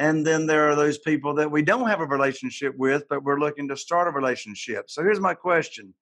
And 0.00 0.26
then 0.26 0.46
there 0.46 0.68
are 0.68 0.74
those 0.74 0.98
people 0.98 1.34
that 1.34 1.52
we 1.52 1.62
don't 1.62 1.88
have 1.88 2.00
a 2.00 2.06
relationship 2.06 2.74
with, 2.76 3.04
but 3.08 3.22
we're 3.22 3.38
looking 3.38 3.68
to 3.68 3.76
start 3.76 4.08
a 4.08 4.10
relationship. 4.10 4.90
So 4.90 5.02
here's 5.02 5.20
my 5.20 5.34
question 5.34 5.94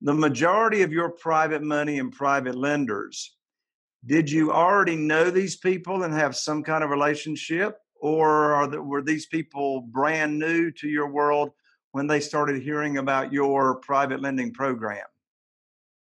The 0.00 0.14
majority 0.14 0.82
of 0.82 0.92
your 0.92 1.10
private 1.10 1.62
money 1.62 1.98
and 1.98 2.12
private 2.12 2.54
lenders, 2.54 3.36
did 4.06 4.30
you 4.30 4.52
already 4.52 4.96
know 4.96 5.30
these 5.30 5.56
people 5.56 6.04
and 6.04 6.14
have 6.14 6.36
some 6.36 6.62
kind 6.62 6.84
of 6.84 6.90
relationship? 6.90 7.78
or 8.02 8.66
the, 8.66 8.82
were 8.82 9.00
these 9.00 9.26
people 9.26 9.80
brand 9.80 10.38
new 10.38 10.72
to 10.72 10.88
your 10.88 11.08
world 11.08 11.52
when 11.92 12.08
they 12.08 12.18
started 12.18 12.60
hearing 12.60 12.98
about 12.98 13.32
your 13.32 13.76
private 13.76 14.20
lending 14.20 14.52
program? 14.52 15.04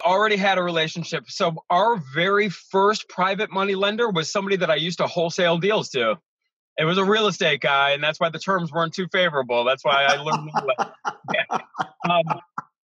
Already 0.03 0.37
had 0.37 0.57
a 0.57 0.63
relationship. 0.63 1.25
So 1.29 1.63
our 1.69 2.03
very 2.15 2.49
first 2.49 3.07
private 3.11 3.53
money 3.53 3.75
lender 3.75 4.09
was 4.09 4.33
somebody 4.33 4.57
that 4.57 4.71
I 4.71 4.77
used 4.77 4.99
to 4.99 5.07
wholesale 5.07 5.59
deals 5.59 5.91
to. 5.91 6.19
It 6.81 6.87
was 6.87 6.97
a 6.97 7.05
real 7.05 7.27
estate 7.27 7.61
guy, 7.61 7.91
and 7.91 8.03
that's 8.03 8.19
why 8.19 8.31
the 8.31 8.39
terms 8.39 8.73
weren't 8.73 8.95
too 8.95 9.07
favorable. 9.13 9.65
That's 9.65 9.85
why 9.85 10.07
I 10.07 10.17
learned. 10.17 10.51
um, 12.09 12.41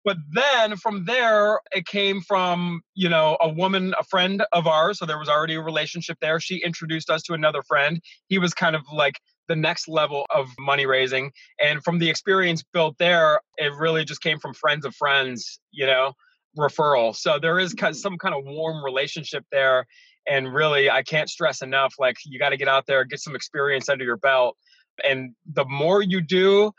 but 0.04 0.18
then 0.30 0.76
from 0.76 1.04
there, 1.04 1.58
it 1.72 1.84
came 1.84 2.20
from, 2.20 2.82
you 2.94 3.08
know, 3.08 3.36
a 3.40 3.48
woman, 3.48 3.92
a 3.98 4.04
friend 4.04 4.44
of 4.52 4.68
ours. 4.68 5.00
So 5.00 5.06
there 5.06 5.18
was 5.18 5.28
already 5.28 5.54
a 5.54 5.60
relationship 5.60 6.18
there. 6.20 6.38
She 6.38 6.58
introduced 6.58 7.10
us 7.10 7.22
to 7.24 7.34
another 7.34 7.60
friend. 7.62 8.00
He 8.28 8.38
was 8.38 8.54
kind 8.54 8.76
of 8.76 8.82
like 8.92 9.18
the 9.48 9.56
next 9.56 9.88
level 9.88 10.26
of 10.30 10.48
money 10.60 10.86
raising. 10.86 11.32
And 11.60 11.82
from 11.82 11.98
the 11.98 12.08
experience 12.08 12.62
built 12.72 12.96
there, 12.98 13.40
it 13.58 13.72
really 13.76 14.04
just 14.04 14.22
came 14.22 14.38
from 14.38 14.54
friends 14.54 14.84
of 14.84 14.94
friends, 14.94 15.58
you 15.72 15.86
know, 15.86 16.12
referral. 16.56 17.16
So 17.16 17.40
there 17.40 17.58
is 17.58 17.74
some 17.92 18.16
kind 18.18 18.34
of 18.34 18.44
warm 18.44 18.84
relationship 18.84 19.44
there. 19.50 19.86
And 20.28 20.52
really, 20.52 20.90
I 20.90 21.02
can't 21.02 21.28
stress 21.28 21.62
enough 21.62 21.94
like, 21.98 22.16
you 22.24 22.38
got 22.38 22.50
to 22.50 22.56
get 22.56 22.68
out 22.68 22.86
there, 22.86 23.04
get 23.04 23.20
some 23.20 23.34
experience 23.34 23.88
under 23.88 24.04
your 24.04 24.16
belt. 24.16 24.56
And 25.04 25.34
the 25.52 25.64
more 25.64 26.02
you 26.02 26.20
do, 26.20 26.72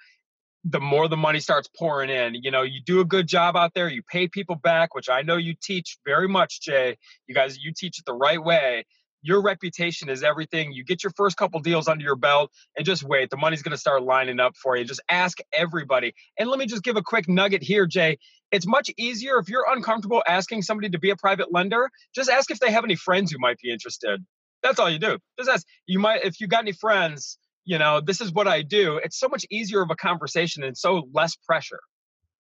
the 0.66 0.80
more 0.80 1.08
the 1.08 1.18
money 1.18 1.40
starts 1.40 1.68
pouring 1.78 2.10
in. 2.10 2.36
You 2.36 2.52
know, 2.52 2.62
you 2.62 2.80
do 2.86 3.02
a 3.02 3.06
good 3.06 3.28
job 3.28 3.58
out 3.58 3.74
there, 3.74 3.90
you 3.90 4.02
pay 4.02 4.28
people 4.28 4.56
back, 4.56 4.96
which 4.96 5.10
I 5.10 5.22
know 5.22 5.36
you 5.36 5.56
teach 5.62 5.98
very 6.06 6.28
much, 6.28 6.62
Jay. 6.62 6.98
You 7.28 7.36
guys, 7.36 7.58
you 7.58 7.74
teach 7.76 8.00
it 8.00 8.06
the 8.06 8.14
right 8.14 8.42
way. 8.42 8.86
Your 9.26 9.42
reputation 9.42 10.10
is 10.10 10.22
everything. 10.22 10.74
You 10.74 10.84
get 10.84 11.04
your 11.04 11.12
first 11.16 11.38
couple 11.38 11.60
deals 11.62 11.88
under 11.88 12.04
your 12.04 12.18
belt 12.18 12.52
and 12.76 12.86
just 12.86 13.04
wait. 13.04 13.30
The 13.30 13.38
money's 13.38 13.62
going 13.62 13.72
to 13.72 13.78
start 13.78 14.04
lining 14.04 14.40
up 14.40 14.56
for 14.56 14.76
you. 14.76 14.84
Just 14.84 15.02
ask 15.10 15.38
everybody. 15.54 16.14
And 16.38 16.50
let 16.50 16.60
me 16.60 16.66
just 16.66 16.84
give 16.84 16.98
a 16.98 17.02
quick 17.02 17.30
nugget 17.30 17.64
here, 17.64 17.86
Jay. 17.86 18.18
It's 18.54 18.68
much 18.68 18.92
easier 18.98 19.40
if 19.40 19.50
you're 19.50 19.66
uncomfortable 19.68 20.24
asking 20.28 20.62
somebody 20.62 20.90
to 20.92 21.00
be 21.00 21.10
a 21.10 21.16
private 21.16 21.52
lender, 21.52 21.90
just 22.14 22.30
ask 22.30 22.52
if 22.52 22.60
they 22.60 22.72
have 22.72 22.84
any 22.84 22.96
friends 22.96 23.32
who 23.32 23.40
might 23.40 23.58
be 23.58 23.72
interested. 23.72 24.24
That's 24.62 24.80
all 24.80 24.90
you 24.90 25.00
do. 25.00 25.18
Just 25.40 25.50
ask. 25.50 25.66
You 25.88 25.98
might, 25.98 26.24
if 26.24 26.40
you 26.40 26.46
got 26.46 26.62
any 26.62 26.72
friends, 26.72 27.40
you 27.66 27.80
know, 27.80 28.00
this 28.00 28.22
is 28.22 28.32
what 28.32 28.48
I 28.48 28.62
do. 28.62 28.98
It's 29.04 29.20
so 29.20 29.28
much 29.28 29.44
easier 29.50 29.82
of 29.82 29.90
a 29.90 29.96
conversation 29.96 30.64
and 30.64 30.78
so 30.78 31.10
less 31.14 31.36
pressure. 31.36 31.80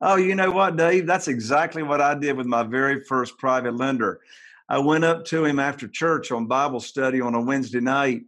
Oh, 0.01 0.15
you 0.15 0.35
know 0.35 0.51
what, 0.51 0.77
Dave? 0.77 1.07
That's 1.07 1.27
exactly 1.27 1.81
what 1.81 1.99
I 1.99 2.13
did 2.13 2.37
with 2.37 2.45
my 2.45 2.61
very 2.61 3.01
first 3.01 3.37
private 3.39 3.75
lender. 3.75 4.19
I 4.69 4.77
went 4.77 5.03
up 5.03 5.25
to 5.25 5.45
him 5.45 5.59
after 5.59 5.87
church 5.87 6.31
on 6.31 6.45
Bible 6.45 6.79
study 6.79 7.21
on 7.21 7.33
a 7.33 7.41
Wednesday 7.41 7.79
night 7.79 8.21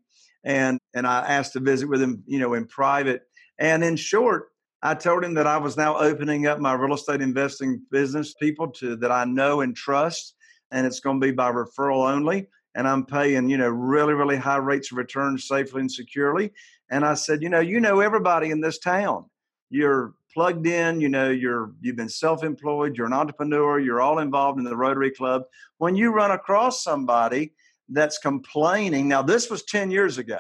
and 0.44 0.80
and 0.96 1.06
I 1.06 1.20
asked 1.20 1.54
to 1.54 1.60
visit 1.60 1.88
with 1.88 2.02
him, 2.02 2.24
you 2.26 2.40
know, 2.40 2.56
in 2.56 2.66
private. 2.66 3.24
And 3.60 3.84
in 3.84 3.96
short, 3.96 4.50
I 4.86 4.94
told 4.94 5.24
him 5.24 5.34
that 5.34 5.48
I 5.48 5.58
was 5.58 5.78
now 5.78 5.98
opening 5.98 6.46
up 6.46 6.60
my 6.60 6.74
real 6.74 6.94
estate 6.94 7.20
investing 7.20 7.82
business 7.90 8.36
people 8.36 8.68
to 8.74 8.96
that 8.98 9.12
I 9.12 9.26
know 9.26 9.62
and 9.62 9.76
trust 9.76 10.36
and 10.70 10.86
it's 10.86 11.00
going 11.00 11.20
to 11.20 11.26
be 11.26 11.32
by 11.32 11.52
referral 11.52 12.08
only 12.08 12.46
and 12.76 12.88
I'm 12.88 13.04
paying, 13.04 13.50
you 13.50 13.58
know, 13.58 13.68
really, 13.68 14.14
really 14.14 14.36
high 14.36 14.58
rates 14.58 14.92
of 14.92 15.00
return 15.00 15.40
safely 15.40 15.82
and 15.82 15.92
securely. 15.92 16.52
And 16.92 17.04
I 17.04 17.16
said, 17.16 17.42
you 17.42 17.50
know, 17.50 17.62
you 17.62 17.80
know 17.80 18.00
everybody 18.00 18.52
in 18.52 18.62
this 18.62 18.78
town. 18.78 19.26
You're 19.72 20.14
plugged 20.32 20.68
in, 20.68 21.02
you 21.02 21.10
know, 21.10 21.32
you're 21.32 21.72
you've 21.82 21.96
been 21.96 22.08
self-employed, 22.08 22.96
you're 22.96 23.08
an 23.08 23.14
entrepreneur, 23.14 23.80
you're 23.80 24.02
all 24.02 24.20
involved 24.20 24.60
in 24.60 24.66
the 24.66 24.78
Rotary 24.78 25.10
Club. 25.10 25.46
When 25.80 25.96
you 25.96 26.12
run 26.12 26.30
across 26.30 26.84
somebody 26.84 27.54
that's 27.90 28.20
complaining, 28.20 29.08
now 29.08 29.24
this 29.24 29.50
was 29.50 29.64
10 29.64 29.90
years 29.90 30.20
ago, 30.20 30.38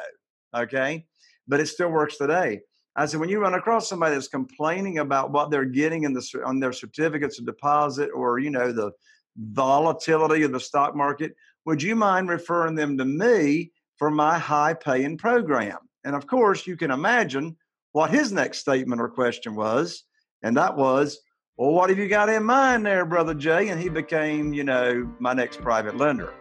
okay? 0.55 1.07
But 1.47 1.61
it 1.61 1.65
still 1.65 1.89
works 1.89 2.17
today. 2.17 2.61
I 2.95 3.05
said, 3.05 3.19
when 3.19 3.29
you 3.29 3.39
run 3.39 3.55
across 3.55 3.89
somebody 3.89 4.15
that's 4.15 4.27
complaining 4.27 4.99
about 4.99 5.31
what 5.31 5.51
they're 5.51 5.65
getting 5.65 6.03
in 6.03 6.13
the 6.13 6.41
on 6.45 6.59
their 6.59 6.71
certificates 6.71 7.39
of 7.39 7.45
deposit 7.45 8.09
or 8.13 8.39
you 8.39 8.49
know 8.49 8.71
the 8.71 8.91
volatility 9.37 10.43
of 10.43 10.53
the 10.53 10.59
stock 10.59 10.95
market, 10.95 11.35
would 11.65 11.81
you 11.81 11.95
mind 11.95 12.29
referring 12.29 12.75
them 12.75 12.97
to 12.97 13.05
me 13.05 13.71
for 13.97 14.09
my 14.09 14.37
high 14.37 14.73
paying 14.73 15.17
program? 15.17 15.77
And 16.05 16.15
of 16.15 16.27
course, 16.27 16.65
you 16.65 16.77
can 16.77 16.91
imagine 16.91 17.57
what 17.91 18.11
his 18.11 18.31
next 18.31 18.59
statement 18.59 19.01
or 19.01 19.09
question 19.09 19.55
was. 19.55 20.03
And 20.43 20.55
that 20.57 20.77
was, 20.77 21.19
well, 21.57 21.71
what 21.71 21.89
have 21.89 21.97
you 21.97 22.07
got 22.07 22.29
in 22.29 22.43
mind 22.43 22.85
there, 22.85 23.05
Brother 23.05 23.33
Jay? 23.33 23.69
And 23.69 23.81
he 23.81 23.89
became, 23.89 24.53
you 24.53 24.63
know, 24.63 25.09
my 25.19 25.33
next 25.33 25.61
private 25.61 25.97
lender. 25.97 26.33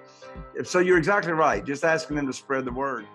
So 0.64 0.80
you're 0.80 0.98
exactly 0.98 1.32
right. 1.32 1.64
Just 1.64 1.84
asking 1.84 2.16
them 2.16 2.26
to 2.26 2.32
spread 2.32 2.64
the 2.64 2.72
word. 2.72 3.06